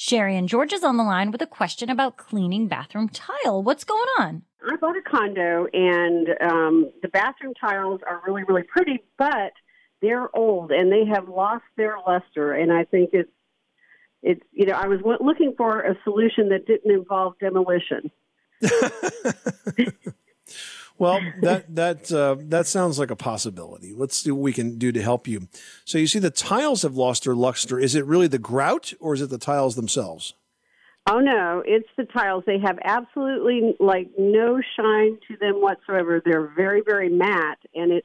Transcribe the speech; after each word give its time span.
Sherry 0.00 0.36
in 0.36 0.46
Georgia 0.46 0.76
is 0.76 0.84
on 0.84 0.96
the 0.96 1.02
line 1.02 1.32
with 1.32 1.42
a 1.42 1.46
question 1.46 1.90
about 1.90 2.16
cleaning 2.16 2.68
bathroom 2.68 3.08
tile. 3.08 3.64
What's 3.64 3.82
going 3.82 4.06
on? 4.16 4.42
I 4.64 4.76
bought 4.76 4.96
a 4.96 5.02
condo, 5.02 5.66
and 5.72 6.28
um, 6.40 6.92
the 7.02 7.08
bathroom 7.08 7.52
tiles 7.60 8.00
are 8.08 8.22
really, 8.24 8.44
really 8.44 8.62
pretty, 8.62 9.02
but 9.18 9.54
they're 10.00 10.28
old 10.36 10.70
and 10.70 10.92
they 10.92 11.04
have 11.04 11.28
lost 11.28 11.64
their 11.76 11.96
luster. 12.06 12.52
And 12.52 12.72
I 12.72 12.84
think 12.84 13.10
it's, 13.12 13.28
it's 14.22 14.40
you 14.52 14.66
know, 14.66 14.74
I 14.74 14.86
was 14.86 15.00
w- 15.00 15.18
looking 15.20 15.54
for 15.56 15.80
a 15.80 15.98
solution 16.04 16.50
that 16.50 16.64
didn't 16.64 16.92
involve 16.92 17.34
demolition. 17.40 18.12
Well, 20.98 21.20
that 21.42 21.74
that 21.74 22.12
uh, 22.12 22.36
that 22.40 22.66
sounds 22.66 22.98
like 22.98 23.10
a 23.10 23.16
possibility. 23.16 23.94
Let's 23.94 24.16
see 24.16 24.30
what 24.30 24.42
we 24.42 24.52
can 24.52 24.78
do 24.78 24.92
to 24.92 25.02
help 25.02 25.26
you. 25.26 25.48
So 25.84 25.98
you 25.98 26.06
see, 26.06 26.18
the 26.18 26.30
tiles 26.30 26.82
have 26.82 26.96
lost 26.96 27.24
their 27.24 27.34
luster. 27.34 27.78
Is 27.78 27.94
it 27.94 28.04
really 28.04 28.28
the 28.28 28.38
grout, 28.38 28.92
or 29.00 29.14
is 29.14 29.22
it 29.22 29.30
the 29.30 29.38
tiles 29.38 29.76
themselves? 29.76 30.34
Oh 31.10 31.20
no, 31.20 31.62
it's 31.64 31.88
the 31.96 32.04
tiles. 32.04 32.44
They 32.46 32.58
have 32.58 32.78
absolutely 32.84 33.74
like 33.80 34.10
no 34.18 34.60
shine 34.76 35.18
to 35.28 35.36
them 35.40 35.62
whatsoever. 35.62 36.20
They're 36.22 36.52
very 36.54 36.82
very 36.84 37.08
matte, 37.08 37.58
and 37.74 37.92
it 37.92 38.04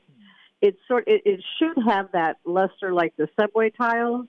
it 0.61 0.77
sort 0.87 1.07
it, 1.07 1.21
it 1.25 1.43
should 1.59 1.83
have 1.85 2.11
that 2.13 2.37
luster 2.45 2.93
like 2.93 3.13
the 3.17 3.27
subway 3.39 3.71
tiles. 3.71 4.27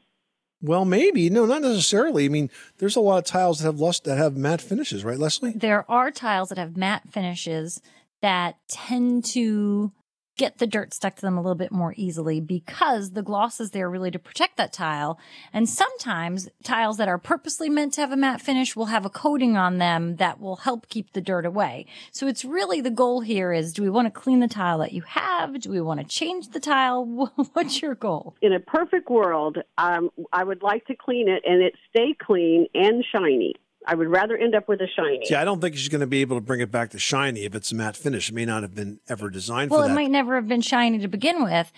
Well, 0.60 0.84
maybe 0.84 1.30
no, 1.30 1.44
not 1.44 1.62
necessarily. 1.62 2.24
I 2.24 2.28
mean, 2.28 2.50
there's 2.78 2.96
a 2.96 3.00
lot 3.00 3.18
of 3.18 3.24
tiles 3.24 3.58
that 3.58 3.66
have 3.66 3.78
lust 3.78 4.04
that 4.04 4.16
have 4.16 4.36
matte 4.36 4.62
finishes, 4.62 5.04
right, 5.04 5.18
Leslie? 5.18 5.52
There 5.52 5.88
are 5.90 6.10
tiles 6.10 6.48
that 6.48 6.58
have 6.58 6.76
matte 6.76 7.02
finishes 7.10 7.80
that 8.24 8.56
tend 8.68 9.22
to 9.22 9.92
get 10.38 10.56
the 10.56 10.66
dirt 10.66 10.94
stuck 10.94 11.14
to 11.14 11.20
them 11.20 11.36
a 11.36 11.42
little 11.42 11.54
bit 11.54 11.70
more 11.70 11.92
easily 11.94 12.40
because 12.40 13.10
the 13.10 13.22
gloss 13.22 13.60
is 13.60 13.70
there 13.72 13.88
really 13.88 14.10
to 14.10 14.18
protect 14.18 14.56
that 14.56 14.72
tile. 14.72 15.18
And 15.52 15.68
sometimes 15.68 16.48
tiles 16.62 16.96
that 16.96 17.06
are 17.06 17.18
purposely 17.18 17.68
meant 17.68 17.92
to 17.94 18.00
have 18.00 18.12
a 18.12 18.16
matte 18.16 18.40
finish 18.40 18.74
will 18.74 18.86
have 18.86 19.04
a 19.04 19.10
coating 19.10 19.58
on 19.58 19.76
them 19.76 20.16
that 20.16 20.40
will 20.40 20.56
help 20.56 20.88
keep 20.88 21.12
the 21.12 21.20
dirt 21.20 21.44
away. 21.44 21.84
So 22.12 22.26
it's 22.26 22.46
really 22.46 22.80
the 22.80 22.90
goal 22.90 23.20
here 23.20 23.52
is 23.52 23.74
do 23.74 23.82
we 23.82 23.90
want 23.90 24.06
to 24.06 24.20
clean 24.20 24.40
the 24.40 24.48
tile 24.48 24.78
that 24.78 24.92
you 24.92 25.02
have? 25.02 25.60
Do 25.60 25.70
we 25.70 25.82
want 25.82 26.00
to 26.00 26.06
change 26.06 26.48
the 26.48 26.60
tile? 26.60 27.04
What's 27.52 27.82
your 27.82 27.94
goal? 27.94 28.34
In 28.40 28.54
a 28.54 28.60
perfect 28.60 29.10
world, 29.10 29.58
um, 29.76 30.08
I 30.32 30.44
would 30.44 30.62
like 30.62 30.86
to 30.86 30.96
clean 30.96 31.28
it 31.28 31.42
and 31.46 31.62
it 31.62 31.74
stay 31.90 32.16
clean 32.18 32.68
and 32.74 33.04
shiny. 33.12 33.54
I 33.86 33.94
would 33.94 34.08
rather 34.08 34.36
end 34.36 34.54
up 34.54 34.68
with 34.68 34.80
a 34.80 34.88
shiny. 34.88 35.26
See, 35.26 35.34
I 35.34 35.44
don't 35.44 35.60
think 35.60 35.76
she's 35.76 35.88
going 35.88 36.00
to 36.00 36.06
be 36.06 36.20
able 36.22 36.36
to 36.36 36.40
bring 36.40 36.60
it 36.60 36.70
back 36.70 36.90
to 36.90 36.98
shiny 36.98 37.44
if 37.44 37.54
it's 37.54 37.70
a 37.70 37.74
matte 37.74 37.96
finish. 37.96 38.30
It 38.30 38.34
may 38.34 38.44
not 38.44 38.62
have 38.62 38.74
been 38.74 39.00
ever 39.08 39.28
designed 39.28 39.70
well, 39.70 39.82
for 39.82 39.88
that. 39.88 39.92
it 39.92 39.94
might 39.94 40.10
never 40.10 40.36
have 40.36 40.48
been 40.48 40.62
shiny 40.62 40.98
to 40.98 41.08
begin 41.08 41.44
with. 41.44 41.70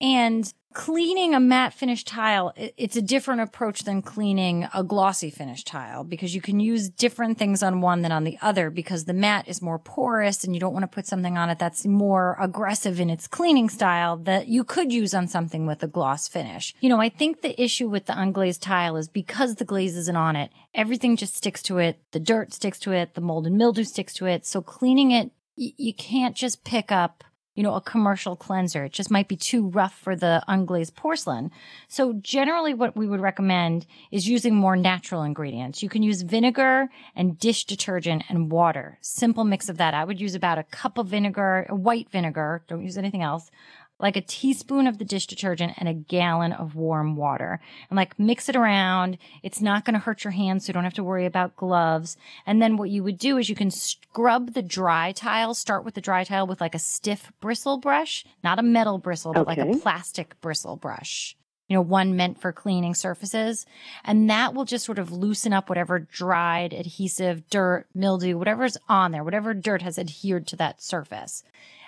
And 0.00 0.52
cleaning 0.76 1.34
a 1.34 1.40
matte 1.40 1.72
finish 1.72 2.04
tile, 2.04 2.52
it's 2.54 2.96
a 2.96 3.02
different 3.02 3.40
approach 3.40 3.84
than 3.84 4.02
cleaning 4.02 4.68
a 4.74 4.84
glossy 4.84 5.30
finish 5.30 5.64
tile 5.64 6.04
because 6.04 6.34
you 6.34 6.42
can 6.42 6.60
use 6.60 6.90
different 6.90 7.38
things 7.38 7.62
on 7.62 7.80
one 7.80 8.02
than 8.02 8.12
on 8.12 8.24
the 8.24 8.36
other 8.42 8.68
because 8.68 9.06
the 9.06 9.14
matte 9.14 9.48
is 9.48 9.62
more 9.62 9.78
porous 9.78 10.44
and 10.44 10.54
you 10.54 10.60
don't 10.60 10.74
want 10.74 10.82
to 10.82 10.94
put 10.94 11.06
something 11.06 11.38
on 11.38 11.48
it 11.48 11.58
that's 11.58 11.86
more 11.86 12.36
aggressive 12.38 13.00
in 13.00 13.08
its 13.08 13.26
cleaning 13.26 13.70
style 13.70 14.18
that 14.18 14.48
you 14.48 14.64
could 14.64 14.92
use 14.92 15.14
on 15.14 15.26
something 15.26 15.64
with 15.64 15.82
a 15.82 15.88
gloss 15.88 16.28
finish. 16.28 16.74
You 16.80 16.90
know, 16.90 17.00
I 17.00 17.08
think 17.08 17.40
the 17.40 17.58
issue 17.58 17.88
with 17.88 18.04
the 18.04 18.12
unglazed 18.12 18.60
tile 18.60 18.98
is 18.98 19.08
because 19.08 19.54
the 19.54 19.64
glaze 19.64 19.96
isn't 19.96 20.16
on 20.16 20.36
it, 20.36 20.50
everything 20.74 21.16
just 21.16 21.34
sticks 21.36 21.62
to 21.62 21.78
it. 21.78 21.98
The 22.12 22.20
dirt 22.20 22.52
sticks 22.52 22.78
to 22.80 22.92
it. 22.92 23.14
The 23.14 23.22
mold 23.22 23.46
and 23.46 23.56
mildew 23.56 23.84
sticks 23.84 24.12
to 24.14 24.26
it. 24.26 24.44
So 24.44 24.60
cleaning 24.60 25.10
it, 25.10 25.30
you 25.56 25.94
can't 25.94 26.36
just 26.36 26.64
pick 26.64 26.92
up 26.92 27.24
you 27.56 27.62
know, 27.62 27.74
a 27.74 27.80
commercial 27.80 28.36
cleanser. 28.36 28.84
It 28.84 28.92
just 28.92 29.10
might 29.10 29.26
be 29.26 29.36
too 29.36 29.68
rough 29.68 29.98
for 29.98 30.14
the 30.14 30.42
unglazed 30.48 30.94
porcelain. 30.94 31.50
So 31.88 32.12
generally 32.12 32.74
what 32.74 32.96
we 32.96 33.08
would 33.08 33.20
recommend 33.20 33.86
is 34.12 34.28
using 34.28 34.54
more 34.54 34.76
natural 34.76 35.22
ingredients. 35.22 35.82
You 35.82 35.88
can 35.88 36.02
use 36.02 36.22
vinegar 36.22 36.88
and 37.16 37.38
dish 37.38 37.64
detergent 37.64 38.24
and 38.28 38.52
water. 38.52 38.98
Simple 39.00 39.44
mix 39.44 39.68
of 39.68 39.78
that. 39.78 39.94
I 39.94 40.04
would 40.04 40.20
use 40.20 40.34
about 40.34 40.58
a 40.58 40.64
cup 40.64 40.98
of 40.98 41.08
vinegar, 41.08 41.66
white 41.70 42.10
vinegar. 42.10 42.62
Don't 42.68 42.84
use 42.84 42.98
anything 42.98 43.22
else 43.22 43.50
like 43.98 44.16
a 44.16 44.20
teaspoon 44.20 44.86
of 44.86 44.98
the 44.98 45.04
dish 45.04 45.26
detergent 45.26 45.72
and 45.78 45.88
a 45.88 45.94
gallon 45.94 46.52
of 46.52 46.74
warm 46.74 47.16
water 47.16 47.60
and 47.88 47.96
like 47.96 48.18
mix 48.18 48.48
it 48.48 48.56
around. 48.56 49.16
It's 49.42 49.62
not 49.62 49.84
going 49.84 49.94
to 49.94 50.00
hurt 50.00 50.24
your 50.24 50.32
hands. 50.32 50.66
So 50.66 50.70
you 50.70 50.74
don't 50.74 50.84
have 50.84 50.94
to 50.94 51.04
worry 51.04 51.24
about 51.24 51.56
gloves. 51.56 52.16
And 52.44 52.60
then 52.60 52.76
what 52.76 52.90
you 52.90 53.02
would 53.02 53.18
do 53.18 53.38
is 53.38 53.48
you 53.48 53.56
can 53.56 53.70
scrub 53.70 54.52
the 54.52 54.62
dry 54.62 55.12
tile, 55.12 55.54
start 55.54 55.84
with 55.84 55.94
the 55.94 56.00
dry 56.00 56.24
tile 56.24 56.46
with 56.46 56.60
like 56.60 56.74
a 56.74 56.78
stiff 56.78 57.32
bristle 57.40 57.78
brush, 57.78 58.24
not 58.44 58.58
a 58.58 58.62
metal 58.62 58.98
bristle, 58.98 59.32
but 59.32 59.48
okay. 59.48 59.62
like 59.62 59.76
a 59.76 59.78
plastic 59.78 60.38
bristle 60.40 60.76
brush. 60.76 61.36
You 61.68 61.74
know, 61.74 61.82
one 61.82 62.14
meant 62.14 62.40
for 62.40 62.52
cleaning 62.52 62.94
surfaces. 62.94 63.66
And 64.04 64.30
that 64.30 64.54
will 64.54 64.64
just 64.64 64.84
sort 64.84 65.00
of 65.00 65.10
loosen 65.10 65.52
up 65.52 65.68
whatever 65.68 65.98
dried 65.98 66.72
adhesive, 66.72 67.48
dirt, 67.48 67.86
mildew, 67.92 68.38
whatever's 68.38 68.76
on 68.88 69.10
there, 69.10 69.24
whatever 69.24 69.52
dirt 69.52 69.82
has 69.82 69.98
adhered 69.98 70.46
to 70.48 70.56
that 70.56 70.80
surface. 70.80 71.42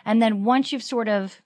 And 0.04 0.20
then 0.22 0.42
once 0.42 0.72
you've 0.72 0.82
sort 0.82 1.06
of 1.06 1.40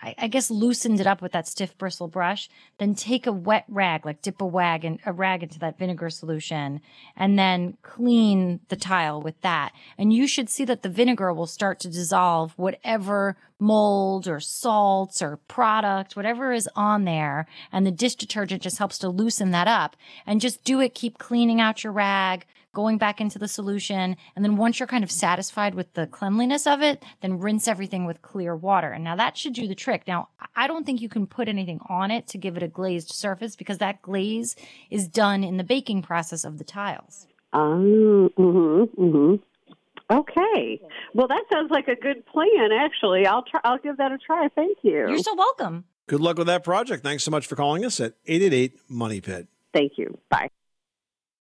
I, 0.00 0.14
I, 0.16 0.28
guess 0.28 0.50
loosened 0.50 1.00
it 1.00 1.06
up 1.06 1.20
with 1.20 1.32
that 1.32 1.48
stiff 1.48 1.76
bristle 1.76 2.06
brush, 2.06 2.48
then 2.78 2.94
take 2.94 3.26
a 3.26 3.32
wet 3.32 3.64
rag, 3.68 4.06
like 4.06 4.22
dip 4.22 4.40
a 4.40 4.46
wag 4.46 4.84
and 4.84 5.00
a 5.04 5.12
rag 5.12 5.42
into 5.42 5.58
that 5.58 5.78
vinegar 5.78 6.08
solution 6.08 6.80
and 7.16 7.38
then 7.38 7.76
clean 7.82 8.60
the 8.68 8.76
tile 8.76 9.20
with 9.20 9.40
that. 9.40 9.72
And 9.96 10.12
you 10.12 10.28
should 10.28 10.48
see 10.48 10.64
that 10.66 10.82
the 10.82 10.88
vinegar 10.88 11.32
will 11.32 11.46
start 11.46 11.80
to 11.80 11.88
dissolve 11.88 12.52
whatever 12.56 13.36
mold 13.58 14.28
or 14.28 14.38
salts 14.38 15.20
or 15.20 15.38
product, 15.48 16.14
whatever 16.14 16.52
is 16.52 16.68
on 16.76 17.04
there. 17.04 17.46
And 17.72 17.84
the 17.84 17.90
dish 17.90 18.14
detergent 18.14 18.62
just 18.62 18.78
helps 18.78 18.98
to 18.98 19.08
loosen 19.08 19.50
that 19.50 19.66
up 19.66 19.96
and 20.26 20.40
just 20.40 20.62
do 20.62 20.80
it. 20.80 20.94
Keep 20.94 21.18
cleaning 21.18 21.60
out 21.60 21.82
your 21.82 21.92
rag, 21.92 22.46
going 22.78 22.96
back 22.96 23.20
into 23.20 23.40
the 23.40 23.48
solution. 23.48 24.16
And 24.36 24.44
then 24.44 24.56
once 24.56 24.78
you're 24.78 24.86
kind 24.86 25.02
of 25.02 25.10
satisfied 25.10 25.74
with 25.74 25.94
the 25.94 26.06
cleanliness 26.06 26.64
of 26.64 26.80
it, 26.80 27.02
then 27.22 27.40
rinse 27.40 27.66
everything 27.66 28.04
with 28.04 28.22
clear 28.22 28.54
water. 28.54 28.92
And 28.92 29.02
now 29.02 29.16
that 29.16 29.36
should 29.36 29.52
do 29.52 29.66
the 29.66 29.74
trick. 29.74 30.04
Now, 30.06 30.28
I 30.54 30.68
don't 30.68 30.86
think 30.86 31.02
you 31.02 31.08
can 31.08 31.26
put 31.26 31.48
anything 31.48 31.80
on 31.88 32.12
it 32.12 32.28
to 32.28 32.38
give 32.38 32.56
it 32.56 32.62
a 32.62 32.68
glazed 32.68 33.10
surface 33.10 33.56
because 33.56 33.78
that 33.78 34.00
glaze 34.00 34.54
is 34.90 35.08
done 35.08 35.42
in 35.42 35.56
the 35.56 35.64
baking 35.64 36.02
process 36.02 36.44
of 36.44 36.58
the 36.58 36.62
tiles. 36.62 37.26
Oh, 37.52 38.30
mm-hmm, 38.38 39.02
mm-hmm. 39.02 40.14
Okay. 40.16 40.80
Well, 41.14 41.26
that 41.26 41.42
sounds 41.50 41.72
like 41.72 41.88
a 41.88 41.96
good 41.96 42.24
plan. 42.26 42.70
Actually, 42.78 43.26
I'll 43.26 43.42
try. 43.42 43.60
I'll 43.64 43.78
give 43.78 43.96
that 43.96 44.12
a 44.12 44.18
try. 44.18 44.46
Thank 44.54 44.78
you. 44.82 45.08
You're 45.08 45.18
so 45.18 45.34
welcome. 45.34 45.84
Good 46.06 46.20
luck 46.20 46.38
with 46.38 46.46
that 46.46 46.62
project. 46.62 47.02
Thanks 47.02 47.24
so 47.24 47.32
much 47.32 47.48
for 47.48 47.56
calling 47.56 47.84
us 47.84 47.98
at 47.98 48.14
888 48.24 48.78
Money 48.88 49.20
Pit. 49.20 49.48
Thank 49.74 49.94
you. 49.96 50.16
Bye. 50.30 50.50